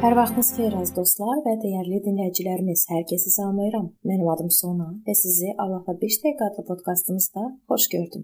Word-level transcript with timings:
Hər 0.00 0.14
vaxtınız 0.16 0.50
xeyir 0.56 0.74
az 0.80 0.90
dostlar 0.96 1.42
və 1.44 1.52
dəyərli 1.60 1.98
dinləyicilərimiz. 2.06 2.86
Hər 2.88 3.02
kəsi 3.10 3.30
salamlayıram. 3.34 3.90
Mənim 4.08 4.30
adım 4.32 4.46
Sona 4.58 4.86
və 5.04 5.12
sizi 5.18 5.50
Allahla 5.60 5.92
5 6.04 6.16
dəqiqə 6.22 6.46
adlı 6.46 6.64
podkastımızda 6.70 7.42
xoş 7.68 7.84
gördüm. 7.94 8.22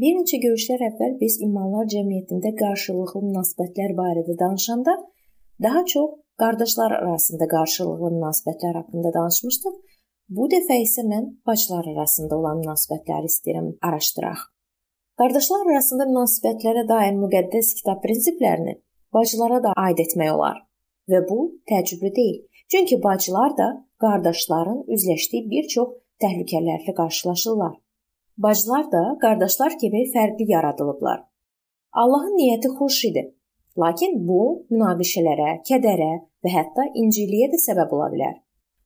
Bir 0.00 0.16
neçə 0.16 0.40
görüşlər 0.44 0.86
əvvəl 0.86 1.18
biz 1.20 1.36
imanlar 1.48 1.90
cəmiyyətində 1.94 2.54
qarşılıqlı 2.62 3.22
münasibətlər 3.26 3.92
barədə 4.00 4.38
danışanda 4.44 4.96
daha 5.68 5.84
çox 5.92 6.16
qardaşlar 6.44 6.96
arasında 7.02 7.50
qarşılıqlı 7.56 8.12
münasibətlər 8.16 8.80
haqqında 8.80 9.14
danışmışdıq. 9.18 9.78
Bu 10.40 10.48
dəfə 10.56 10.80
isə 10.86 11.04
mən 11.12 11.30
bacılar 11.44 11.92
arasında 11.92 12.40
olan 12.40 12.64
münasibətləri 12.64 13.34
istəyirəm 13.34 13.70
araşdıraq. 13.90 14.48
Qardaşlar 15.20 15.70
arasında 15.76 16.10
münasibətlərə 16.16 16.88
dair 16.96 17.14
müqəddəs 17.20 17.76
kitab 17.82 18.00
prinsiplərini 18.00 18.78
bacılara 19.12 19.64
da 19.68 19.80
aid 19.86 20.06
etmək 20.08 20.38
olar. 20.40 20.62
Və 21.10 21.20
bu 21.28 21.38
təəccüblü 21.70 22.10
deyil. 22.16 22.38
Çünki 22.70 23.02
bacılar 23.02 23.56
da 23.56 23.68
qardaşların 24.04 24.84
üzləşdiyi 24.94 25.50
bir 25.50 25.68
çox 25.74 25.88
təhlükələrlə 26.22 26.94
qarşılaşırlar. 27.00 27.74
Bacılar 28.38 28.86
da 28.92 29.02
qardaşlar 29.22 29.78
kimi 29.80 30.02
fərqli 30.14 30.46
yaradılıblar. 30.52 31.18
Allahın 31.92 32.36
niyyəti 32.40 32.68
xoş 32.78 33.04
idi. 33.10 33.24
Lakin 33.78 34.14
bu 34.28 34.42
münaqişələrə, 34.70 35.50
kədərə 35.68 36.12
və 36.44 36.50
hətta 36.56 36.86
inciliyə 37.02 37.50
də 37.52 37.60
səbəb 37.66 37.92
ola 37.96 38.08
bilər. 38.14 38.34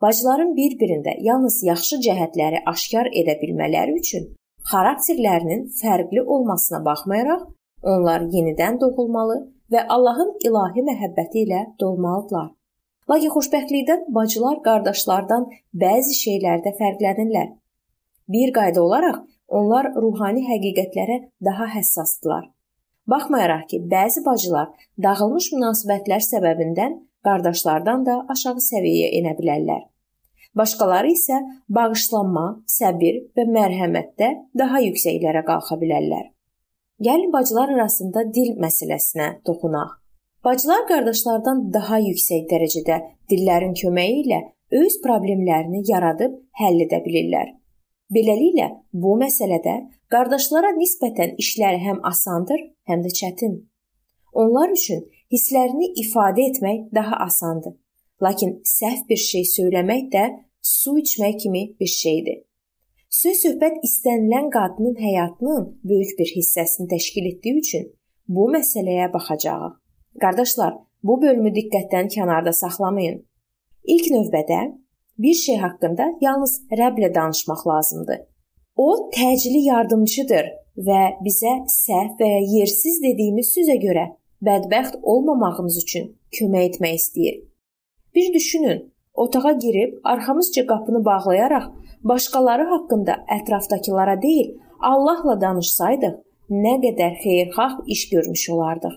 Bacıların 0.03 0.53
bir-birində 0.59 1.15
yalnız 1.29 1.63
yaxşı 1.71 1.97
cəhətləri 2.07 2.63
aşkar 2.73 3.09
edə 3.21 3.39
bilmələri 3.43 3.97
üçün 4.01 4.27
xarakterlərinin 4.71 5.67
fərqli 5.81 6.23
olmasına 6.35 6.85
baxmayaraq, 6.85 7.43
onlar 7.83 8.27
yenidən 8.35 8.81
doğulmalı 8.81 9.39
və 9.73 9.87
Allahın 9.95 10.33
ilahi 10.49 10.85
məhəbbəti 10.89 11.45
ilə 11.47 11.63
dolmalıdırlar. 11.81 12.51
Lakin 13.11 13.33
xoşbəxtlikdən 13.37 14.07
bacılar 14.17 14.61
qardaşlardan 14.67 15.47
bəzi 15.83 16.15
şeylərdə 16.23 16.75
fərqlənirlər. 16.81 17.49
Bir 18.35 18.53
qayda 18.59 18.83
olaraq 18.83 19.23
onlar 19.49 19.93
ruhani 19.95 20.43
həqiqətlərə 20.51 21.19
daha 21.49 21.69
həssasdırlar. 21.77 22.49
Baxmayaraq 23.07 23.69
ki, 23.71 23.79
bəzi 23.93 24.25
bacılar 24.27 24.73
dağılmış 25.03 25.53
münasibətlər 25.55 26.23
səbəbindən 26.27 26.97
qardaşlardan 27.27 28.07
da 28.09 28.17
aşağı 28.35 28.63
səviyyəyə 28.71 29.13
enə 29.21 29.37
bilərlər. 29.39 29.85
Başqaları 30.57 31.13
isə 31.13 31.39
bağışlanma, 31.77 32.47
səbir 32.79 33.21
və 33.37 33.45
mərhəmətdə 33.57 34.33
daha 34.59 34.81
yüksəklərə 34.89 35.45
qalxa 35.47 35.79
bilərlər. 35.83 36.33
Gəlin 37.01 37.33
bacılar 37.33 37.69
arasında 37.69 38.23
dil 38.35 38.55
məsələsinə 38.57 39.43
toxunaq. 39.45 39.91
Bacılar 40.45 40.87
qardaşlardan 40.89 41.59
daha 41.73 41.99
yüksək 42.01 42.47
dərəcədə 42.53 42.97
dillərin 43.31 43.75
köməyi 43.77 44.23
ilə 44.23 44.39
öz 44.81 44.97
problemlərini 45.05 45.83
yaradıb 45.91 46.39
həll 46.61 46.81
edə 46.87 47.03
bilirlər. 47.05 47.53
Beləliklə, 48.17 48.69
bu 48.93 49.13
məsələdə 49.21 49.75
qardaşlara 50.15 50.73
nisbətən 50.79 51.37
işlər 51.43 51.77
həm 51.85 52.01
asandır, 52.13 52.63
həm 52.89 53.05
də 53.05 53.13
çətin. 53.21 53.59
Onlar 54.33 54.73
üçün 54.73 55.05
hisslərini 55.33 55.93
ifadə 56.01 56.49
etmək 56.49 56.89
daha 56.95 57.21
asandır. 57.27 57.77
Lakin 58.23 58.61
səhv 58.65 59.05
bir 59.11 59.21
şey 59.21 59.45
söyləmək 59.53 60.09
də 60.17 60.27
su 60.63 60.97
içmək 60.99 61.43
kimi 61.43 61.65
bir 61.81 61.93
şeydir. 62.01 62.39
Söz 63.17 63.39
söhbət 63.41 63.77
istənilən 63.87 64.51
qadının 64.53 64.97
həyatının 65.01 65.63
böyük 65.89 66.11
bir 66.19 66.31
hissəsini 66.37 66.89
təşkil 66.91 67.29
etdiyi 67.31 67.61
üçün 67.61 67.85
bu 68.37 68.43
məsələyə 68.53 69.07
baxacağıq. 69.15 69.77
Qardaşlar, 70.25 70.75
bu 71.07 71.15
bölümü 71.23 71.53
diqqətdən 71.59 72.11
kənarda 72.13 72.53
saxlamayın. 72.59 73.23
İlk 73.95 74.11
növbədə 74.17 74.59
bir 75.25 75.37
şey 75.45 75.57
haqqında 75.63 76.11
yalnız 76.27 76.59
Rəbblə 76.81 77.15
danışmaq 77.15 77.63
lazımdır. 77.71 78.21
O 78.87 78.89
təcili 79.17 79.63
yardımcıdır 79.71 80.51
və 80.89 81.01
bizə 81.25 81.55
səhv 81.73 82.21
və 82.21 82.29
ya 82.35 82.43
yersiz 82.59 83.01
dediyimiz 83.07 83.55
sözə 83.57 83.79
görə 83.87 84.05
bədbəxt 84.51 85.01
olmamağımız 85.15 85.81
üçün 85.85 86.13
kömək 86.37 86.69
etmək 86.69 87.01
istəyir. 87.01 87.41
Bir 88.15 88.35
düşünün, 88.35 88.85
otağa 89.25 89.53
girib 89.53 89.99
arxamızca 90.05 90.67
qapını 90.67 91.05
bağlayaraq 91.05 91.67
başqaları 92.05 92.65
haqqında 92.73 93.15
ətrafdakılara 93.39 94.23
deyil, 94.23 94.55
Allahla 94.81 95.41
danışsaydıq, 95.41 96.15
nə 96.51 96.75
qədər 96.85 97.19
xeyirxah 97.23 97.81
iş 97.87 98.09
görmüş 98.11 98.51
olardıq. 98.55 98.95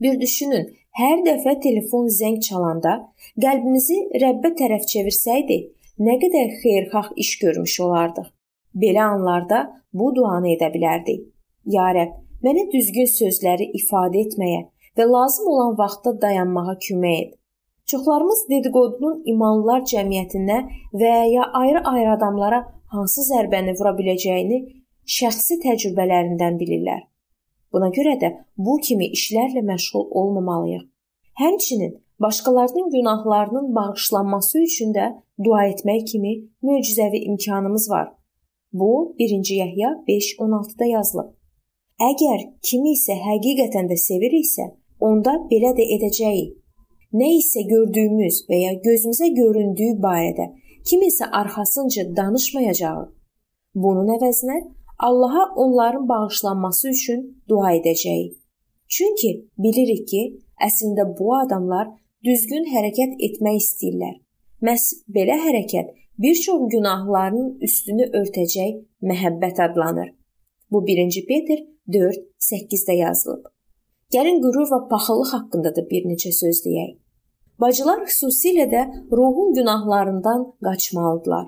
Bir 0.00 0.20
düşünün, 0.20 0.68
hər 1.00 1.22
dəfə 1.26 1.60
telefon 1.66 2.08
zəng 2.20 2.40
çalanda 2.48 2.94
qəlbimizi 3.44 3.98
Rəbbə 4.24 4.54
tərəf 4.60 4.86
çevirsəydi, 4.92 5.58
nə 6.06 6.18
qədər 6.22 6.54
xeyirxah 6.62 7.12
iş 7.16 7.38
görmüş 7.42 7.80
olardıq. 7.86 8.28
Belə 8.82 9.02
anlarda 9.14 9.60
bu 9.92 10.14
duanı 10.16 10.54
edə 10.56 10.70
bilərdik. 10.74 11.26
Ya 11.76 11.90
Rəbb, 11.96 12.16
mənə 12.44 12.66
düzgün 12.72 13.10
sözləri 13.10 13.70
ifadə 13.80 14.24
etməyə 14.26 14.64
və 14.98 15.06
lazım 15.10 15.50
olan 15.52 15.78
vaxtda 15.78 16.20
dayanmağa 16.22 16.78
kömək 16.86 17.20
et. 17.22 17.32
Çoxlarımız 17.90 18.46
dediqodunun 18.50 19.22
imanlılar 19.28 19.82
cəmiyyətinə 19.90 20.58
və 21.00 21.12
ya 21.32 21.42
ayrı-ayrı 21.60 22.12
adamlara 22.16 22.60
hansı 22.94 23.24
zərbəni 23.26 23.74
vura 23.80 23.92
biləcəyini 23.98 24.60
şəxsi 25.16 25.58
təcrübələrindən 25.64 26.56
bilirlər. 26.62 27.02
Buna 27.72 27.90
görə 27.98 28.14
də 28.22 28.30
bu 28.56 28.78
kimi 28.86 29.10
işlərlə 29.18 29.64
məşğul 29.68 30.06
olmamalıyıq. 30.20 30.86
Həmçinin 31.42 31.92
başqalarının 32.20 32.90
günahlarının 32.96 33.74
bağışlanması 33.76 34.64
üçün 34.68 34.96
də 34.96 35.10
dua 35.44 35.66
etmək 35.74 36.04
kimi 36.12 36.34
möcüzəvi 36.62 37.20
imkanımız 37.28 37.90
var. 37.90 38.08
Bu 38.72 39.14
1-ci 39.18 39.60
Yəhya 39.60 39.90
5:16-da 40.08 40.84
yazılıb. 40.84 41.30
Əgər 42.00 42.40
kimi 42.62 42.96
isə 42.96 43.20
həqiqətən 43.28 43.92
də 43.92 43.96
seviriksə, 44.08 44.72
onda 45.00 45.32
belə 45.52 45.76
də 45.78 45.84
edəcəyik 45.96 46.63
nə 47.14 47.30
isə 47.38 47.64
gördüyümüz 47.70 48.44
və 48.48 48.60
ya 48.60 48.72
gözümüzə 48.86 49.28
göründüyü 49.38 49.98
barədə 50.02 50.50
kiminsə 50.88 51.28
arxasınca 51.40 52.08
danışmayacağıq. 52.16 53.10
Bunun 53.74 54.08
əvəzinə 54.16 54.58
Allaha 54.98 55.44
onların 55.56 56.08
bağışlanması 56.08 56.88
üçün 56.88 57.20
dua 57.48 57.72
edəcəyik. 57.78 58.34
Çünki 58.88 59.30
bilirik 59.58 60.08
ki, 60.08 60.22
əslində 60.62 61.06
bu 61.18 61.34
adamlar 61.36 61.88
düzgün 62.24 62.68
hərəkət 62.70 63.16
etmək 63.28 63.58
istəyirlər. 63.62 64.14
Məs 64.62 64.84
belə 65.16 65.38
hərəkət 65.46 65.90
bir 66.18 66.34
çox 66.44 66.68
günahlarının 66.74 67.58
üstünü 67.66 68.06
örtəcək 68.20 68.76
məhəbbət 69.10 69.62
adlanır. 69.66 70.14
Bu 70.70 70.84
1-ci 70.86 71.26
Peter 71.26 71.58
4:8-də 71.88 72.94
yazılıb. 73.04 73.44
Gəlin 74.14 74.38
qürur 74.44 74.68
və 74.70 74.80
paxıllıq 74.90 75.32
haqqında 75.36 75.74
da 75.76 75.82
bir 75.90 76.06
neçə 76.10 76.30
söz 76.32 76.62
deyək. 76.66 77.03
Bacılar 77.60 78.00
xüsusilə 78.08 78.64
də 78.70 78.80
ruhun 79.12 79.54
günahlarından 79.54 80.40
qaçmalıdırlar. 80.66 81.46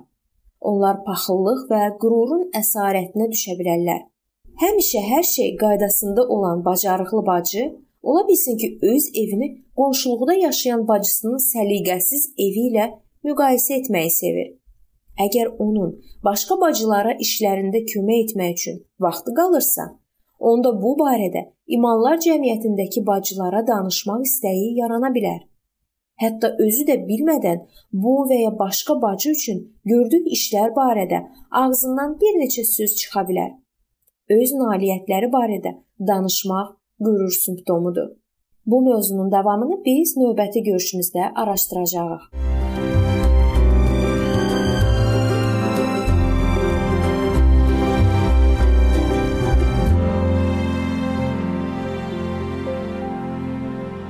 Onlar 0.60 1.02
paxıllıq 1.06 1.64
və 1.70 1.80
qürurun 2.02 2.44
əsarətinə 2.60 3.26
düşə 3.32 3.56
bilərlər. 3.58 4.04
Həmişə 4.62 5.02
hər 5.12 5.24
şey 5.36 5.56
qaydasında 5.62 6.22
olan 6.34 6.64
bacarıqlı 6.64 7.26
bacı 7.26 7.64
ola 8.02 8.28
bilsin 8.28 8.56
ki, 8.56 8.78
öz 8.82 9.04
evini 9.14 9.48
qonşuluqda 9.76 10.34
yaşayan 10.34 10.88
bacısının 10.88 11.42
səliqəsiz 11.52 12.22
evi 12.46 12.62
ilə 12.70 12.86
müqayisə 13.26 13.80
etməyi 13.80 14.10
sevir. 14.10 14.48
Əgər 15.26 15.52
onun 15.58 15.90
başqa 16.24 16.60
bacılara 16.60 17.16
işlərində 17.26 17.82
kömək 17.92 18.22
etmək 18.24 18.56
üçün 18.56 18.78
vaxtı 19.00 19.34
qalırsa, 19.38 19.84
onda 20.38 20.72
bu 20.82 20.94
barədə 21.02 21.42
imanlar 21.66 22.22
cəmiyyətindəki 22.26 23.06
bacılara 23.06 23.66
danışmaq 23.66 24.24
istəyi 24.30 24.72
yarana 24.80 25.12
bilər. 25.18 25.40
Hətta 26.16 26.48
özü 26.64 26.86
də 26.88 26.94
bilmədən 27.08 27.58
bu 27.92 28.12
və 28.28 28.38
ya 28.40 28.52
başqa 28.58 28.94
bacı 29.02 29.34
üçün 29.36 29.58
gördüyü 29.84 30.30
işlər 30.36 30.70
barədə 30.78 31.18
ağzından 31.60 32.14
bir 32.22 32.38
neçə 32.40 32.64
söz 32.64 32.94
çıxa 33.00 33.24
bilər. 33.28 33.50
Öz 34.38 34.54
nailiyyətləri 34.60 35.28
barədə 35.34 35.74
danışmaq 36.08 36.72
qürur 37.04 37.36
simptomudur. 37.42 38.08
Bu 38.66 38.80
mövzunun 38.88 39.28
davamını 39.32 39.76
biz 39.84 40.16
növbəti 40.16 40.64
görüşümüzdə 40.70 41.28
araşdıracağıq. 41.44 42.26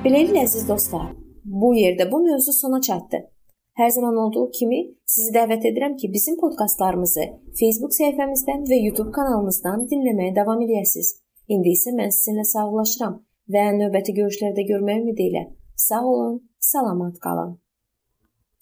Beləliklə 0.07 0.47
əziz 0.47 0.69
dostlar, 0.69 1.09
Bu 1.47 1.75
yerdə 1.75 2.13
bu 2.13 2.19
mövzu 2.23 2.53
sona 2.53 2.81
çatdı. 2.81 3.19
Hər 3.79 3.91
zaman 3.97 4.17
olduğu 4.17 4.47
kimi 4.59 4.79
sizi 5.07 5.35
dəvət 5.37 5.67
edirəm 5.71 5.97
ki, 6.01 6.09
bizim 6.13 6.39
podkastlarımızı 6.41 7.27
Facebook 7.61 7.93
səhifəmizdən 7.99 8.65
və 8.71 8.79
YouTube 8.83 9.13
kanalımızdan 9.19 9.85
dinləməyə 9.93 10.35
davam 10.39 10.65
edəsiniz. 10.67 11.13
İndi 11.49 11.77
isə 11.77 11.93
mən 11.99 12.11
sizinlə 12.17 12.47
sağollaşıram 12.53 13.21
və 13.55 13.69
növbəti 13.79 14.17
görüşlərdə 14.17 14.67
görmək 14.73 15.05
ümidi 15.05 15.29
ilə. 15.31 15.45
Sağ 15.77 16.03
olun, 16.15 16.41
Salamat 16.73 17.19
qalın. 17.23 17.66